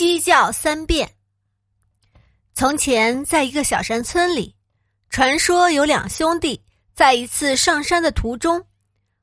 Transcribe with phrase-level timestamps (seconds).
[0.00, 1.14] 鸡叫三遍。
[2.54, 4.56] 从前，在一个小山村里，
[5.10, 6.58] 传说有两兄弟
[6.94, 8.64] 在一次上山的途中，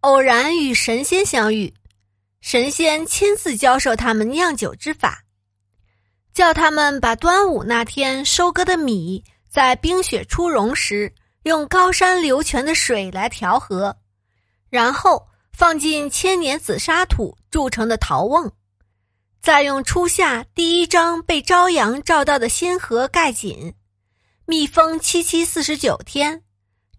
[0.00, 1.72] 偶然与神仙相遇。
[2.42, 5.24] 神仙亲自教授他们酿酒之法，
[6.34, 11.10] 叫他们把端午那天收割的米，在冰雪初融时，
[11.44, 13.96] 用高山流泉的水来调和，
[14.68, 18.52] 然后放进千年紫砂土铸成的陶瓮。
[19.48, 23.72] 再用初夏第一张被朝阳照到的仙盒盖紧，
[24.44, 26.42] 密封七七四十九天，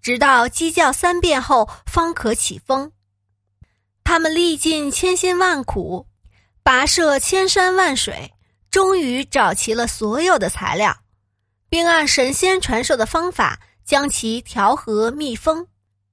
[0.01, 2.91] 直到鸡叫三遍后方可起封。
[4.03, 6.07] 他们历尽千辛万苦，
[6.63, 8.33] 跋涉千山万水，
[8.71, 11.01] 终于找齐了所有的材料，
[11.69, 15.67] 并按神仙传授的方法将其调和密封，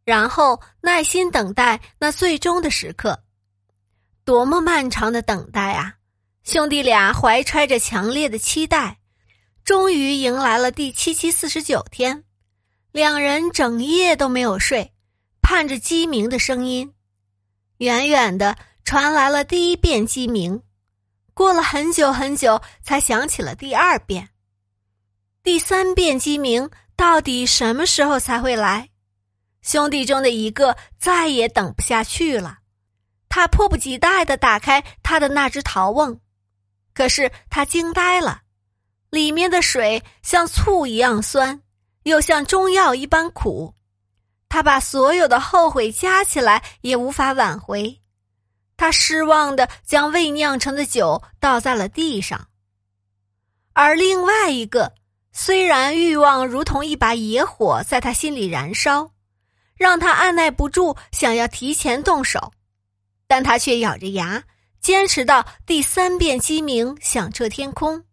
[0.05, 3.19] 然后耐心等待那最终的时刻。
[4.23, 5.96] 多么漫长的等待啊！
[6.47, 8.99] 兄弟俩怀揣着强烈的期待，
[9.65, 12.23] 终于迎来了第七七四十九天。
[12.93, 14.93] 两人整夜都没有睡，
[15.43, 16.95] 盼着鸡鸣的声音。
[17.79, 20.63] 远远的传来了第一遍鸡鸣，
[21.35, 24.29] 过了很久很久，才响起了第二遍。
[25.43, 28.91] 第三遍鸡鸣到底什么时候才会来？
[29.63, 32.59] 兄弟中的一个再也等不下去了，
[33.29, 36.21] 他迫不及待的打开他的那只陶瓮。
[36.97, 38.41] 可是他惊呆了，
[39.11, 41.61] 里面的水像醋一样酸，
[42.05, 43.75] 又像中药一般苦。
[44.49, 48.01] 他把所有的后悔加起来也无法挽回。
[48.79, 52.49] 他失望的将未酿成的酒倒在了地上。
[53.75, 54.95] 而另外一个，
[55.33, 59.11] 虽然欲望如同一把野火在他心里燃烧，
[59.75, 62.55] 让他按耐不住想要提前动手，
[63.27, 64.43] 但他却咬着牙。
[64.87, 68.05] 坚持到第三遍鸡鸣响彻天空，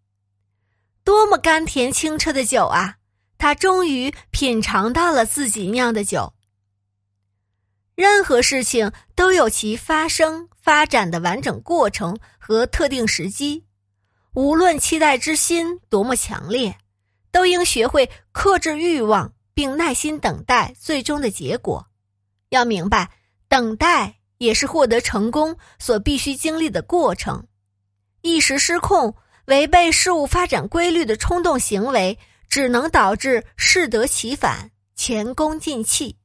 [1.03, 2.95] 多么甘甜清澈的酒啊！
[3.37, 6.33] 他终于品尝到了自己酿的酒。
[7.93, 13.63] 任何事情都有其发生、发展的完整过程和特定时机，
[14.33, 16.75] 无论期待之心多么强烈，
[17.31, 21.85] 都应学会克制欲望，并耐心等待最终的结果。
[22.49, 23.11] 要明白，
[23.47, 24.21] 等待。
[24.37, 27.45] 也是获得成功所必须经历的过程。
[28.21, 32.17] 一时失控、违背事物发展规律的冲动行为，
[32.49, 36.17] 只能导致适得其反、前功尽弃。